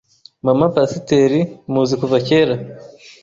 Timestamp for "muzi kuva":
1.71-2.17